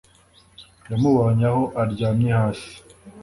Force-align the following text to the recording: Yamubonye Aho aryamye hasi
Yamubonye 0.89 1.45
Aho 1.51 1.63
aryamye 1.81 2.29
hasi 2.39 2.71